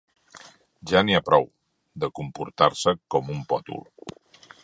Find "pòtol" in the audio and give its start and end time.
3.55-3.87